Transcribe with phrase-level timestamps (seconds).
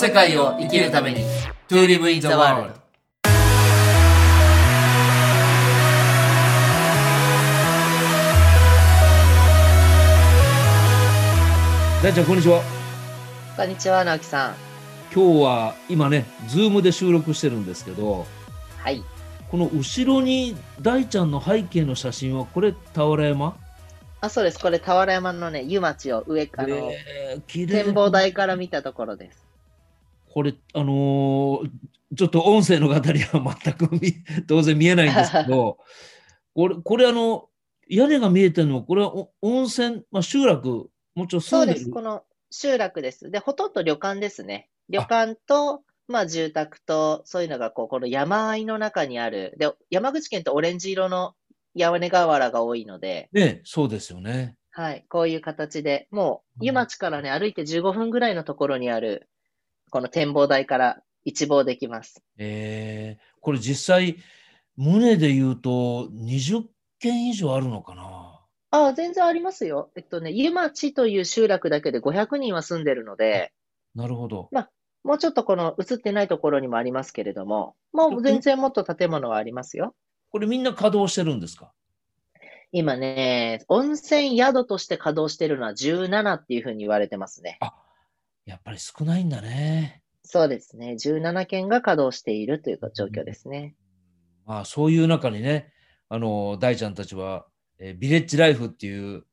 [0.00, 1.20] 世界を生きるために
[1.68, 2.72] To live in the world
[12.02, 12.62] 大ちゃんこんにちは
[13.58, 14.54] こんにちは、直樹さん。
[15.14, 18.24] 今日は今ねズームで収録してるんですけど
[18.78, 19.04] はい。
[19.50, 23.54] この後ろに大ちゃんの背景の写真はこれ俵山？
[24.22, 24.58] あ、そうです。
[24.60, 29.49] これ、俵山のね、湯町を上から、えー展望台から見たところです。
[30.32, 31.70] これあのー
[32.16, 34.12] ちょっと音声の方には全く見
[34.48, 35.78] 当然見えないんですけど
[36.56, 37.48] これこれあの
[37.88, 41.90] 屋根が見えてるのはこれはお温泉、まあ、集落もちろんそうです。
[41.90, 43.30] この集落です。
[43.30, 44.68] で、ほとんど旅館ですね。
[44.88, 49.54] 旅館と、まあ、住宅と、そういうのが、こう、この山あいの中にある。
[49.56, 51.34] で、山口県ってオレンジ色の
[51.74, 55.04] 屋根瓦が多いので、ねそうですよねはい。
[55.08, 59.28] こういう形で、もう、湯町からね、歩いて15分ぐらいのところにある、
[59.90, 62.22] この展望台から一望できます。
[62.38, 64.16] えーこれ実際
[64.78, 66.64] 棟で言うと20
[66.98, 68.40] 軒以上あるのかな？
[68.70, 69.90] ああ、全然ありますよ。
[69.96, 73.52] えっとね、湯町という集落だけで500人は住んでるので、
[73.94, 74.50] なるほど
[75.02, 79.94] もうちょっとこの映ってないところにもありますけれども、もう全然もっと建物はありますよ。
[80.30, 81.72] これみんな稼働してるんですか？
[82.70, 87.58] 今ね、温泉宿として稼働してるのは17っていうふうに言われてますね。
[88.50, 90.02] やっぱり少ないんだね。
[90.24, 90.96] そうですね。
[91.00, 93.76] 17件が稼働しているという状況ですね。
[94.44, 95.72] まあそういう中にね、
[96.08, 97.46] あの大ちゃんたちは、
[97.78, 99.24] えービレッジライフっていう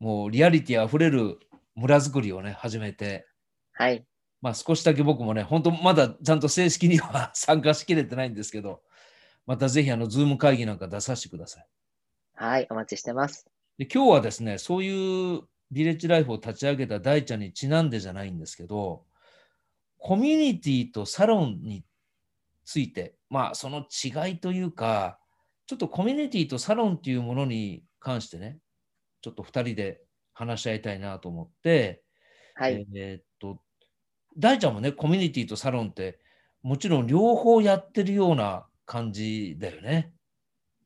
[0.00, 1.38] もうリアリティあふれる
[1.74, 3.26] 村づくりをね始めて、
[3.72, 4.06] はい。
[4.40, 8.80] まあ少しだけ僕もね、本当まだちゃんと正式には参加しきれてないんですけど、
[9.46, 11.66] またぜひあのズーム会議なんか出させてください。
[12.34, 12.66] はい。
[12.70, 13.46] お待ちしてます。
[13.78, 19.04] で今日はですね、そういうビレッジライフを立ち上げた大ちゃんにちなんでじゃないんですけど、
[19.98, 21.84] コミュニティとサロンに
[22.64, 25.18] ついて、まあその違いというか、
[25.66, 28.58] ちょっとコミュニティとサロンっていうものに関してね、
[29.22, 30.02] ちょっと2人で
[30.34, 32.02] 話し合いたいなと思って、
[32.54, 32.86] はい。
[32.94, 33.62] えーっと、
[34.36, 36.20] 大ちゃんもね、コミュニティとサロンって、
[36.62, 40.12] もちろん両方やってるような感じだよね。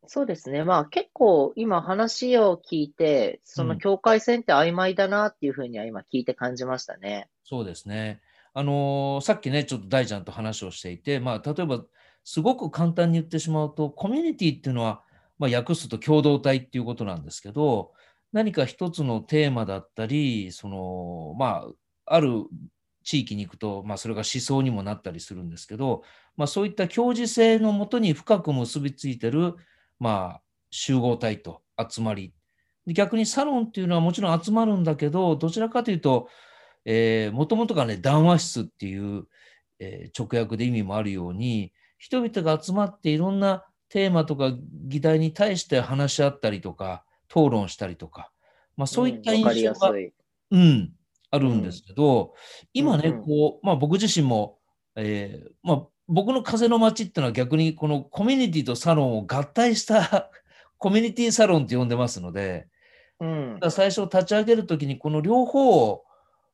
[0.06, 0.64] そうですね。
[0.64, 7.28] まあ結構今話を聞いて、その境界線って曖昧だなっていうふうには今聞いて感じましたね。
[7.44, 8.20] そうですね。
[8.58, 11.84] あのーさっきね、ちょっと大ちゃんと話をしていて、まあ、例えば、
[12.24, 15.02] すごく簡単に言ってしまうと、コミュニティっていうのは、
[15.38, 17.92] まあ、訳すと共同体っていうことなんですけど、
[18.32, 21.66] 何か一つのテーマだったり、その、ま
[22.06, 22.44] あ、ある
[23.04, 26.02] 地域に行くと、まあ、それが思想にもなったりするんですけど、
[26.36, 29.54] まあ、そういった共時性のもとに深く結びついてる、
[29.98, 32.34] まあ、集合体と集まり。
[32.86, 36.28] で逆にサロンっていうのはもちろん集まるんだけど、どちらかというと、
[36.84, 39.24] えー、もともとがね、談話室っていう、
[39.78, 44.52] えー直訳で意味もあるように、人々が集まっていろんなテーマとか
[44.86, 48.30] 議題に対して話し合ったりとか、討論したりとか、
[48.76, 50.12] まあ、そういった印象が、やすい。
[50.52, 50.92] うん、
[51.30, 52.34] あるんですけど、
[52.72, 54.58] 今ね、うんうんこう、まあ僕自身も、
[54.94, 60.30] えーまあ僕の風の街っていうのは逆にこのコミュニティとサロンを合体した
[60.78, 62.68] コミュニティサロンって呼んでますので、
[63.18, 63.58] うん。
[63.70, 66.04] 最初立ち上げるときにこの両方を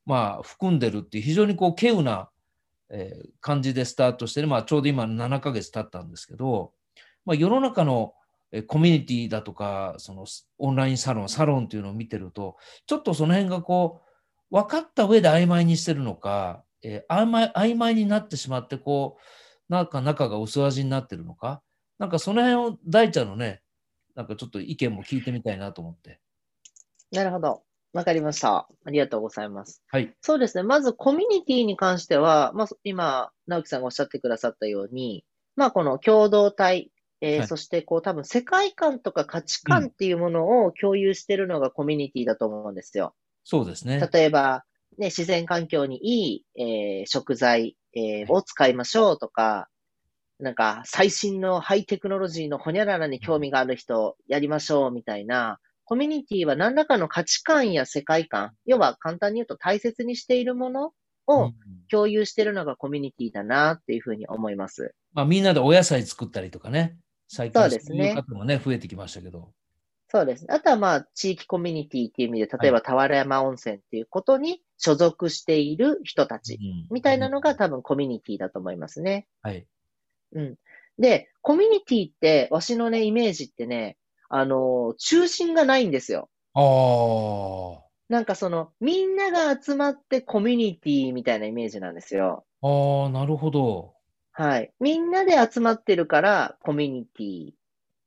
[0.06, 2.28] まあ含んでるっていう非常にこう稀有な、
[2.91, 6.72] えー感じでスタートしてね、まあ、ちょうど今7ヶ月経ったんですけど、
[7.24, 8.14] まあ、世の中の
[8.52, 14.00] えーコミュニティだとかそのスオンラインサロンサロンっていうのを見てるとちょっとその辺がこ
[14.50, 21.62] う分かった上で曖昧にしてるのか、えー曖昧曖昧になってしまってこうなんか中が薄味になってるのか？
[21.98, 23.62] なんかその辺を大ちゃんのね
[24.15, 26.21] なんかちょっと意見も聞いてみたいなと思って。
[27.10, 27.62] なるほど。
[27.92, 28.69] わかりました。
[28.87, 29.82] ありがとうございます。
[29.91, 30.15] はい。
[30.22, 30.62] そうですね。
[30.62, 36.91] まずコミュニティに関しては、まあ、今、直樹さんがおっしゃってくださったように、まあ、この共同体、
[37.21, 43.15] えーはいそして、こう、多分世界観とか価値観っていうものを共有しているのがコミュニティだと思うんですよ。
[43.45, 44.09] そうですね。
[44.10, 44.65] 例えば、
[44.98, 49.68] ね、自然環境にいい、えー食材、えーを使いましょうとか、
[50.39, 60.92] なんか最新のハイテクノロジーのホニャララに興味がある人やりましょうみたいな、コミュニティは何らかの価値観や世界観、要は簡単に言うと大切にしているもの
[61.28, 61.54] うをん
[61.91, 64.94] 共有しているのがコミュニティだなっていうふうに思います。
[65.12, 66.97] まあ、みんなでお野菜作ったりとかね、
[67.28, 69.53] 最近そうですねいう方もね、増えてきましたけど。
[70.09, 70.54] そうですね。
[70.54, 79.28] あとはまあ、地域コミュニティっていう意味で、例えば俵山温泉っていうことに所属している人たちうんみたいなのが多分コミュニティだと思いますね。
[79.40, 79.64] はい。
[80.32, 80.56] うん。
[80.98, 83.96] で、コミュニティって、わしのね、イメージってね、
[84.28, 86.28] あのー中心がないんですよ。
[86.54, 87.82] ああ。
[88.08, 92.44] なんかその、みんなが集まってコミュニティみたいなイメージなんですよ。
[92.60, 93.94] ああ、なるほど。
[94.32, 94.72] はい。
[94.80, 97.52] みんなで集まってるから、コミュニティ。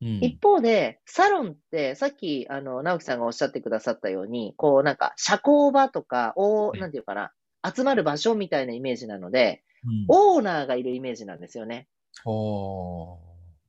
[0.05, 0.23] うん。
[0.23, 7.31] 一方で、サロンって、さっき、あの、直樹さんがおっしゃってくださったように、こう、なんか、社交場とか、おはいなんていうかな、
[7.65, 11.87] 集まる場所みたいなイメージなので、うんオーナーがいるイメージなんですよね。
[12.25, 12.29] あ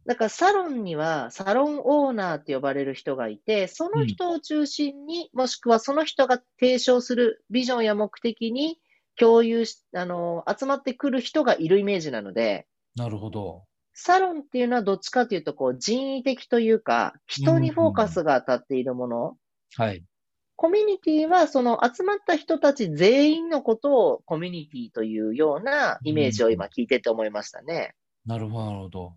[0.06, 8.78] だから、サロンには、サロンオーナーって呼ばれる人がいて、その人を中心に、もしくはその人が提唱するビジョンや目的に
[9.18, 12.66] 共有し、あの、集まってくる人がいるイメージなので、
[12.98, 13.64] あ、なるほど。
[13.98, 19.36] サロンっていうのはどっちかというと、こう、人為的というか、人にフォーカスが当たっているもの。
[19.74, 20.04] はい。
[20.54, 27.94] コミュニティは、その集まった人たち全員のことをコミュニティというようなイメージを今聞いてて思いましたね。
[28.26, 29.16] なるほど、なるほど。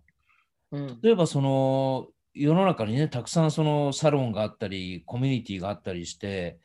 [0.72, 1.00] うん。
[1.02, 6.58] 例えばその世の中にねたくさんそのサロンがあったりコミュニティがあったりして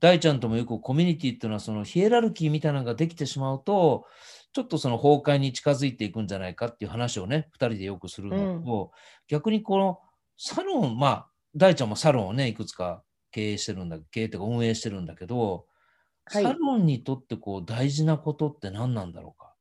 [0.00, 4.06] 大ちゃんともよくコミュニティっていうのはそのヒエラルキーみたいなのができてしまうと
[4.54, 8.92] ちょっとその崩壊に近づいていくんじゃないかっていう話をね2人でよくするんだけど、
[9.28, 9.98] 逆にこの
[10.38, 15.66] サロンまあ大ちゃんもサロンをねいくつか経営してるんだ経営とか運営してるんだけど、
[16.26, 19.54] はいサロンにとってこう大事なことって何なんだろうか？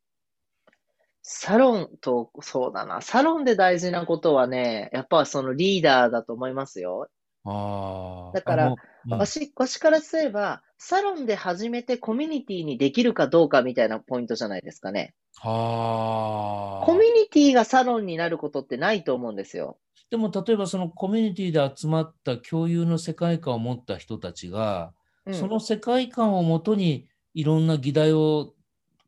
[1.21, 3.01] サロンと、そうだな。
[3.01, 7.07] サロンで大事なことはね、やっぱそのリーダーだと思いますよ。
[7.45, 8.75] あーだから
[9.09, 15.13] わし、わしからすれば、サロンで始めてコミュニティにできるかどうかみたいなポイントじゃないですかね。
[15.41, 19.77] あーコミュニティがサロンになることってないと思うんですよ。
[20.09, 24.93] でも例えばそのコミュニティで集まった共有の世界観を持った人たちが、
[25.25, 28.53] うんその世界観をもとにいろんな議題を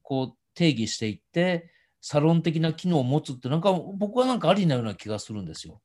[0.02, 5.82] こう定義していってサロン的な機能を持つってなんか僕はなんかありなような気がするんですよ。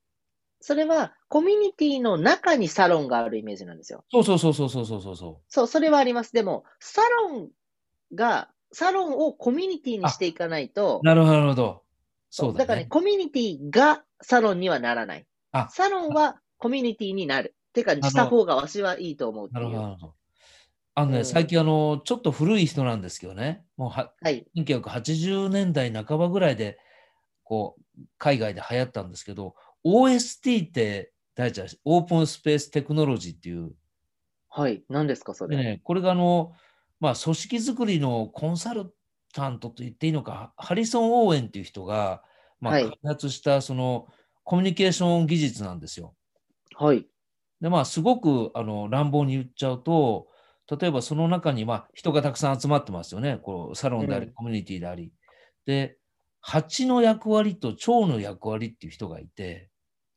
[0.60, 4.04] それは、コミュニティの中にサロンがあるイメージなんですよ。
[4.10, 6.32] そうそうそうそうそうそうそうそそう、それはあります。
[6.32, 7.48] でも、サロン
[8.14, 11.82] が、サロンをコミュニティにしていかないとう。、なるほどなるほど。
[12.30, 12.86] そうだねだからね、。
[12.86, 15.26] コミュニティがサロンにはならない。
[15.52, 17.54] あサロンはコミュニティになる。
[17.72, 19.82] てか、した方がわしはいいと思うなるほど。
[19.82, 20.14] なるほど。
[20.94, 24.46] あのね、うん最近あのちょっと古い人なんですけどねもうははい。
[24.56, 26.78] 1980年代半ばぐらいで
[27.44, 29.54] こう海外で流行ったんですけど
[29.84, 33.72] OST って大ちゃんオープンスペーステクノロジーっていう
[34.48, 34.82] はい。
[34.88, 35.56] 何ですか、それ？
[35.56, 36.52] でねこれがあの、
[36.98, 38.92] まあ、組織づくりのコンサル
[39.32, 42.22] タントと言っていいのかハリソン・オーエンっていう人が、
[42.60, 44.08] まあ、はい開発したその
[44.42, 46.14] コミュニケーション技術なんですよ。
[46.76, 47.06] はい。
[47.60, 50.26] でまあすごくあの乱暴に言っちゃうと
[50.80, 55.12] 例えばその中にまあ人がたくさん集まってますよねこうサロンでありうんコミュニティであり。
[55.64, 55.96] で
[56.40, 59.69] 蜂の役割と蝶の役割っていう人がいて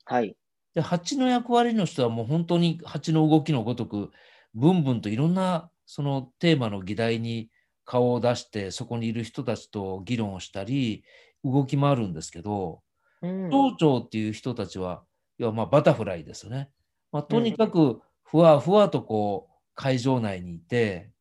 [0.06, 0.38] はい。
[0.76, 4.12] で蜂の役割の人はもう本当に蜂の動きのごとく
[4.56, 7.52] ブンブンといろんなそのテーマの議題に
[7.86, 11.04] 顔を出してそこにいる人たちと議論をしたり
[11.44, 12.82] 動き回るんですけど、
[13.22, 13.74] うん。
[13.80, 15.06] 蝶々っていう人たちは、
[15.38, 16.72] 要はまあバタフライですよね。
[17.12, 21.12] まあ、とにかくふわふわとこう会場内にいて、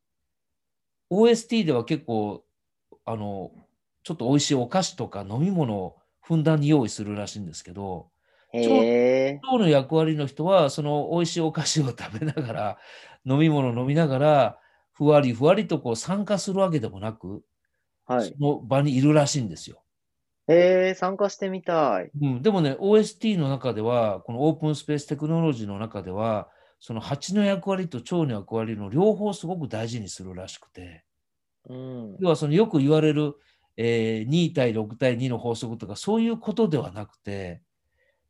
[1.09, 2.45] OST では結構、
[3.05, 3.53] あの、
[4.03, 8.12] ちょっと美味しいお菓子とか飲み物をふんだんに用意するらしいんですけど、
[8.53, 8.59] へ
[9.27, 9.43] え。
[9.43, 12.79] 蝶の役割の人は、その美味しいお菓子を食べながら、
[13.25, 14.59] 飲み物を飲みながら、
[14.91, 17.43] ふわりふわりとこう参加するわけでもなく、
[18.05, 18.35] はいそ。
[18.39, 19.83] の場にいるらしいんですよ。
[20.47, 22.11] へえ、参加してみたい。
[22.21, 31.05] うん、でもね、OST の中では、このオープンスペーステクノロジーの中では、その蜂の役割と蝶の役割の両方すごく大事にするらしくて、
[31.69, 32.17] うん。
[32.19, 33.35] 要はそのよく言われる、
[33.77, 37.61] えー2対6対2の法則とかそういうことではなくて、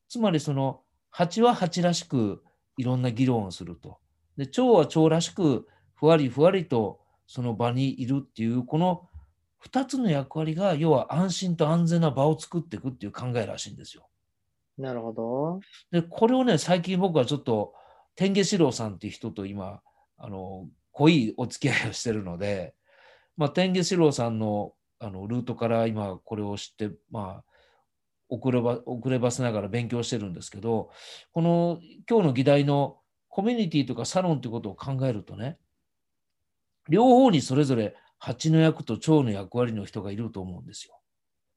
[0.09, 2.43] つまりその蜂は蜂らしく
[2.77, 3.99] いろんな議論をすると。
[4.37, 9.07] で、蝶は蝶らしくふわりふわりとその場にいるっていう、この
[9.65, 14.07] 2つの役割が要は安心と安全な場を作っていくっていう考えらしいんですよ。
[14.77, 15.59] なるほど。
[15.91, 17.73] で、これをね、最近僕はちょっと、
[18.15, 19.81] 天下四郎さんっていう人と今、
[20.17, 22.73] あの、濃いお付き合いをしてるので、
[23.37, 27.43] まあ、天下四郎さんのあのルートから今これを知って、まあ、
[28.33, 30.89] 遅れば遅ればせながら勉強してるんですけど、
[31.33, 32.97] この今日の議題の
[33.29, 35.57] コミュニティとかサロンということを考えるとね、
[36.89, 40.99] 両方にそれぞれ蜂の役と蝶の役割の人がいると思うんですよ。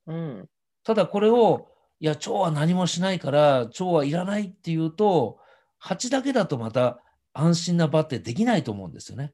[0.07, 0.49] うん。
[0.85, 1.69] ただこれを、
[2.01, 5.39] いや、蝶は何もしないから、蝶はいらないっていうと、
[5.79, 7.01] 蜂だけだとまた
[7.33, 9.33] 安心な場ってできないと思うんですよね。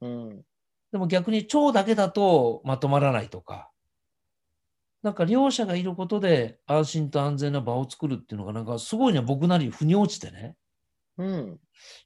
[0.00, 0.42] うん。
[0.92, 3.70] でも逆に蝶だけだとまとまらないとか、
[5.04, 10.56] なんか両者がいることで安心と安全な場を作るっていうのが、なんかすごいね、僕なりに腑に落ちてね、
[11.18, 11.60] うん。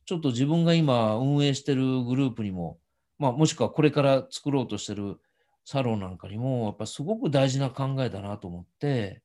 [0.04, 2.80] ちょっと自分が今運営してるグループにも、
[3.16, 5.20] まあ、もしくはこれから作ろうとしてる
[5.64, 9.22] サロンなんかにも、やっぱすごく大事な考えだなと思って、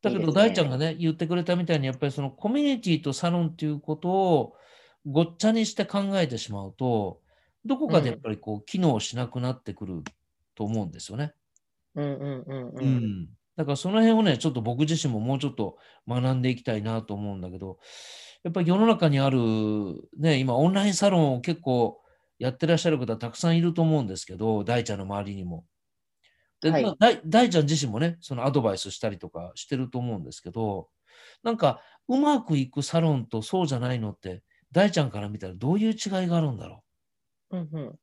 [0.00, 4.54] だけど大ちゃんがね、言ってくれたみたいに、やっぱりそのコミュニティとサロンっていうことを
[5.04, 7.20] ごっちゃにして考えてしまうと、
[7.66, 10.02] どこかでやっぱりこう、機能しなくなってくる
[10.54, 11.34] と思うんですよね。
[11.94, 12.80] うんうんうんう。
[12.80, 13.28] うんん。
[13.56, 17.78] だからその辺をね、ちょっと僕自身ももうちょっと学んでいきたいなと思うんだけど、
[18.42, 19.38] やっぱり世の中にある、
[20.18, 22.00] ね、今オンラインサロンを結構
[22.38, 25.66] やってらっしゃる方たくさんいると思うんですけど、大ちゃんの周りにも。
[26.60, 30.88] で、はいまあ大大ちゃん自身もね、そのアドバイスしたりとかしてると思うんですけど、
[31.42, 34.42] なんかうまくいくサロンとそうじゃないのって、
[34.72, 35.96] 大ちゃんから見たらどういう違い
[36.26, 36.82] があるんだろ
[37.50, 37.98] うんうん。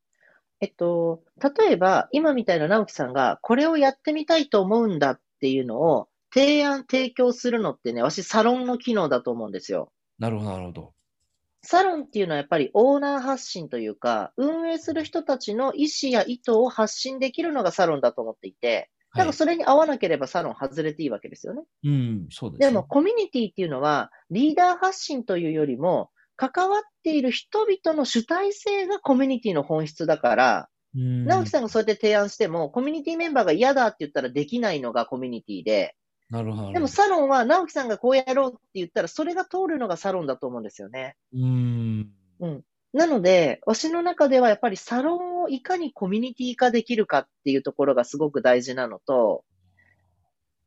[0.61, 1.23] えっと、
[1.57, 9.91] 例えば、今みたいな直樹さんが、これをやってみたいと思うんだっていうのを、提案、提供するのってね、私、サロンの機能だと思うんですよ。
[10.19, 10.21] う。
[10.21, 10.93] なるほど、なるほど。
[11.63, 21.63] サロンっていうのはやっぱりオーナー発信というか、運営する人たちの意思や意図を発信できるのがサロンだと思っていて、だからそれに合わなければサロン外れていいわけですよね。
[21.83, 22.67] うん、そうです、ね。
[22.67, 26.11] でも、コミュニティっていうのは、リーダー発信というよりも、
[26.49, 35.95] 関わっている人々の主体性がコミュニティの本質だから、うん、直樹さんがそうやって提案しても、コミュニティメンバーが嫌だって言ったらできないのがコミュニティで、
[36.31, 36.73] なるほど。
[36.73, 41.15] でもサロンは直樹さんがこうやろうって言ったら、それが通るのがサロンだと思うんですよね。
[41.31, 42.09] うん。
[42.93, 49.43] なので、推しの中ではやっぱりサロンをいかにコミュニティ化できるかっていうところがすごく大事なのと、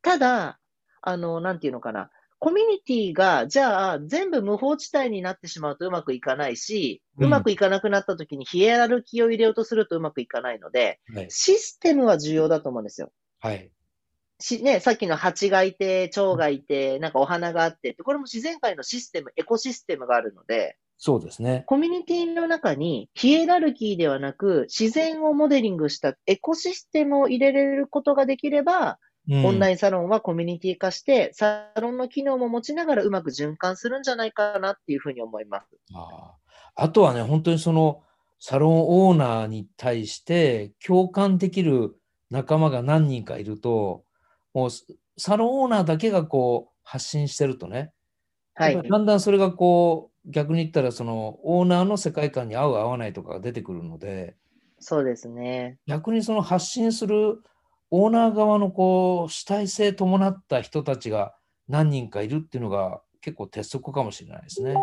[0.03, 0.61] ただ、
[1.03, 2.11] あの、なんていうのかな、
[2.45, 11.27] コミュニティが、じゃあ、全部無法地帯になってしまうとうまくいかないし、うまくいかなくなった時にヒエラルキーを入れようとするとうまくいかないので、はい。
[11.31, 13.11] システムは重要だと思うんですよ。
[13.41, 13.71] はい。
[14.41, 21.65] し、ね、さっきの蜂がいて、蝶がいて、なんかお花があってって、これも自然界のシステム、エコシステムがあるので、そうですね。
[21.67, 28.99] コミュニティの中にヒエラルキーではなく、自然をモデリングしたエコシステムを入れれることができれば、
[29.31, 29.77] オンライン。
[29.79, 35.67] サロンはコミュニティ化して、サロンの機能も持ちながらうまく循環するんじゃないかなっていうふうに思います。
[35.95, 36.35] ああ
[36.77, 38.03] あとはね、本当にその
[38.39, 41.97] サロンオーナーに対して共感できる
[42.31, 44.05] 仲間が何人かいると、
[44.53, 44.71] もう
[45.17, 47.93] サロンオーナーだけがこう発信してるとね、
[48.55, 54.37] はいだんだんそれがこう逆に言ったらそのオーナーの世界観に合う合わないとかが出てくるので、
[54.79, 55.79] そうですね。
[55.87, 57.43] 逆にその発信する
[57.91, 61.35] オーナー側のこう主体性伴った人たちが
[61.69, 64.75] 何人かいるっていうのが結構鉄則かもしれないですね。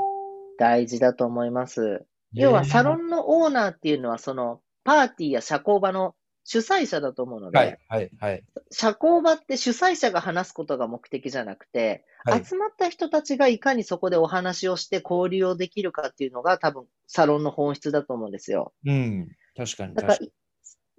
[0.57, 2.05] 大事だと思います。
[2.33, 8.43] 要はサロンンのオーナーっていうのは、そのパーティーや社交場の主催者だと思うので、はいはいはい。
[8.71, 18.73] 社交場って主催者が話すことが目的じゃなくて、はい集まった人たちがいかにそこでお話をして交流をできるかっていうのが多分サロンの本質だと思うんですよ。
[18.85, 19.27] うん、
[19.57, 20.31] 確かに確かに。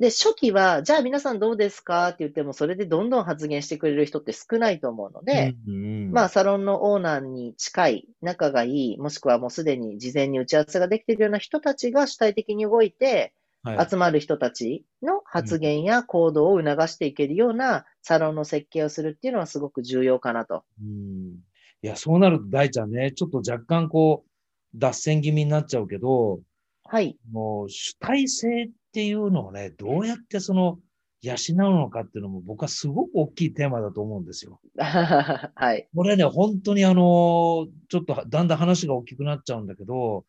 [0.02, 2.08] で、初期は、じゃあ皆さんどうですか？
[2.08, 13.32] って言っても、それでどんどん発言してくれる人って少ないと思うので、うんうんまあ、サロンのオーナーに近い、仲がいい、もしくはもうすでに事前に打ち合わせができているような人たちが主体的に動いて、
[13.62, 20.64] はい集まる人たちの発言や行動を促していけるようなサロンの設計をするっていうのはすごく重要かなと。
[20.82, 21.36] うん
[21.80, 24.30] いや、そうなると大ちゃんね、ちょっと若干こう、
[24.76, 26.40] 脱線気味になっちゃうけど、
[26.82, 27.16] はい。
[27.30, 30.78] もう主体性っていうのをね、どうやってその、
[31.22, 34.60] 養うのかっていうのも僕はすごく大きいテーマだと思うんですよ。
[34.74, 35.88] はい。
[35.94, 40.24] これね、本当にあの、ちょっとだんだん話が大きくなっちゃうんだけど、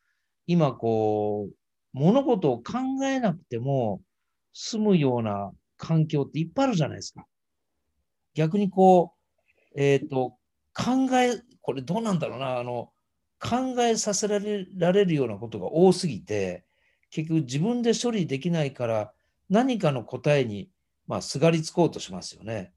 [0.46, 1.56] 今こう、
[1.94, 4.02] 物事を考えなくても
[4.54, 7.26] 済むような環境っていっぱいあるじゃないですか。
[8.36, 9.14] 逆にこ
[9.76, 10.38] う、えっ、と、
[10.76, 12.92] 考え、これどうなんだろうな、あの、
[13.40, 16.64] 考えさせられられるようなことが多すぎて、
[17.14, 19.14] 結局自分で処理できないから
[19.48, 20.72] 何かの答えに、
[21.06, 22.74] まあ、すがりつこうとしますよね。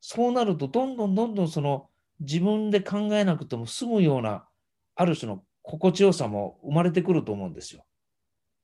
[0.00, 1.88] そうなると、どんどんどんどんその
[2.20, 4.46] 自分で考えなくても済むような、
[4.94, 7.84] ある種の心地よさも生まれてくると思うんですよ。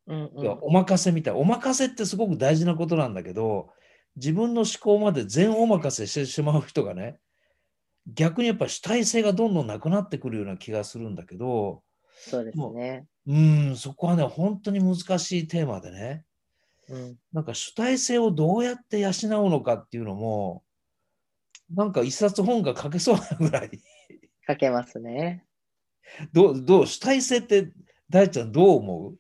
[0.07, 0.59] うんうん。
[0.61, 1.35] お任せみたい。
[1.35, 3.71] お任せってすごく大事なことなんだけど、
[4.15, 7.19] 自分の思考まで全お任せしてしまう人がね、
[8.07, 11.83] 逆にやっぱ主体性がどんどんなくなってくるような気がするんだけど、
[12.15, 13.07] そうですね。
[13.27, 16.25] うーん、そこはね、本当に難しいテーマでね、
[16.89, 17.19] うん。
[17.33, 19.13] なんか主体性をどうやって養う
[19.51, 20.65] のかっていうのも、
[21.71, 23.71] なんか一冊本が書けそうなぐらい、
[24.47, 25.45] かけますね。
[26.33, 27.73] どう、どう、主体性って
[28.11, 29.15] 大ちゃんどう思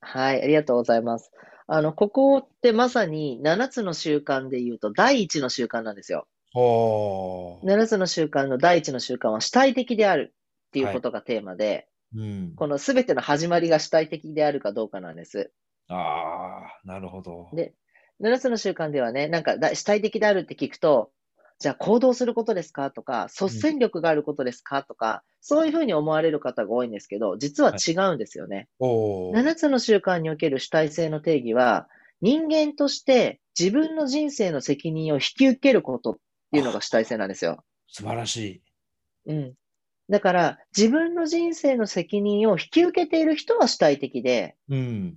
[0.00, 0.42] はい。
[0.42, 1.30] ありがとうございます。
[1.66, 6.26] あの、ここってまさに7つの習慣で言うと第一の習慣なんですよ。
[6.54, 7.66] うはあ。
[7.66, 10.34] 7つの習慣の第一の習慣は主体的である
[10.68, 12.54] っていうことがテーマで、うん。
[12.54, 15.52] このすべての始まりが主体的であるかどうかなんです。
[15.88, 17.48] ああ、なるほど。
[17.52, 17.74] で、
[18.20, 21.10] 7つの習慣ではね、なんかだ主体的であるって聞くと、
[21.58, 28.68] じゃあ行動することですかとか、率先力があることですかとか、そういうふうに思われる方が多いんですけど、実は違うんですよね。
[28.78, 31.88] おー7つの習慣における主体性の定義は、
[32.20, 36.14] 人間として自分の人生の責任を引き受けることっ
[36.52, 37.64] ていうのが主体性なんですよ。
[37.88, 38.62] 素晴らし
[39.26, 39.32] い。
[39.32, 39.54] うん。
[40.10, 45.16] だから、自分の人生の責任を引き受けている人は主体的で、うん。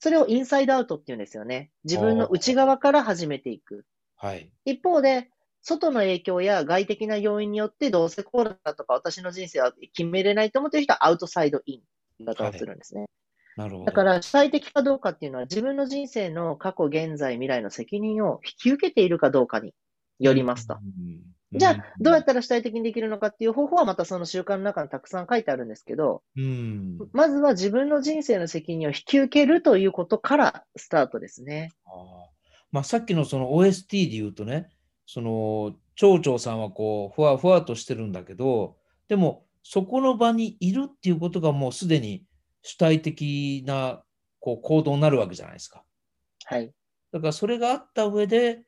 [0.00, 1.70] それをインサイドアウトっていうんですよね。
[1.84, 3.84] 自分の内側から始めていく。
[4.16, 4.50] はい。
[4.64, 5.30] 一方で、
[5.62, 11.80] 外の影響や外的な要因によってどうせこうだとか私の人生は決めれないと思っている人はアウトサイドイン
[12.20, 13.06] 言い方をするんですね。
[13.56, 13.84] なるほど。
[13.86, 19.74] だから主体的かどうかっていうのは自分の人生の過去、現在、未来の責任を引き受けているかどうかに
[20.20, 20.74] よりますと。
[20.74, 26.98] うんじゃあ、どうやったら主体的にできるのかっていう方法はまたその習慣の中にたくさん書いてあるんですけど、うん。
[27.12, 31.72] まずは自分の人生の責任を引き受けるということからスタートですね。
[31.86, 31.92] あー
[32.70, 34.68] まあ、さっきのその OST で言うとね、
[35.06, 38.76] その町長さんはこうふわふわとしてるんだけど、
[39.08, 42.24] でもそこの場にいるっていうことがもうすでに
[42.62, 44.02] 主体的な
[44.38, 45.82] こう行動になるわけじゃないですか。
[46.44, 46.70] はい。
[47.10, 48.62] だからそれがあった上で、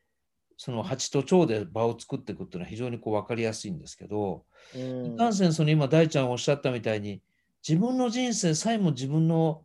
[0.63, 7.19] その蜂と蝶で場を作っていくっていうのは非常にこう分かりやすいんですけど、うんいかんせんその今大ちゃんおっしゃったみたいに
[7.67, 9.63] 自分の人生さえも自分の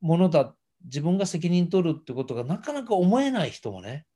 [0.00, 4.06] ものだ自分が責任取るってことがなかなか思えない人もね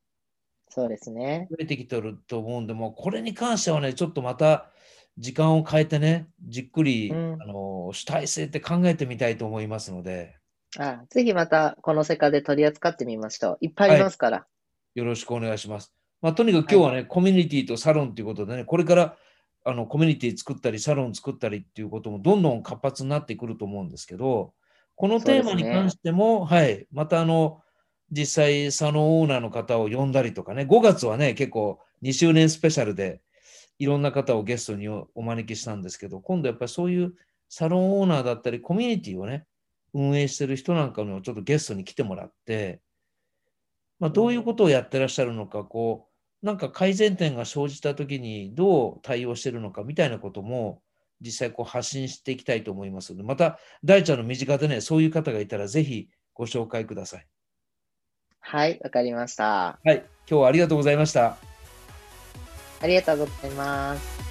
[0.68, 1.48] そうですね。
[1.50, 4.70] 増えてきてると思うんでもうこれに関してはねちょっとまた
[5.18, 10.36] 時間を変えてねじっくり、うんあの主体性って考えてみたいと思いますので
[10.78, 13.58] あぜひまたこの世界で取り扱ってみましょう。
[13.62, 14.46] いっぱいありますから。
[14.94, 15.99] よろしくお願いします。
[16.22, 19.16] まあ、とにかく今日はね、コミュニティとサロンということでねこれから
[19.64, 24.52] あのコミュニティ作ったりサロン作ったりっていうこともどんどん活発になってくると思うんですけど
[24.96, 27.60] このテーマに関しても、はい、またあの
[28.10, 33.20] 実際サロンオーナーの方を呼んだりとかね5月はね結構2周年スペシャルで
[33.78, 37.14] いろんな方をゲストにおお招きしたんですけど今度やっぱりそういう
[37.48, 39.46] サロンオーナーだったりコミュニティをね
[39.94, 42.80] 運営してる人なんかにもちょっとゲストに来てもらって、
[43.98, 46.09] まあ、どういうことをやってらっしゃるのかこう
[46.42, 50.82] なんか改善点が生じたときにどう対応してるのかみたいなことも
[51.20, 57.26] 実際こう発信していきたいと思いますので、また大ちゃんの身近でね、そういう方がいたらぜひご紹介ください。
[58.40, 59.78] はい、わかりました。
[59.84, 61.36] はい、今日はありがとうございました。
[62.82, 64.29] ありがとうございます。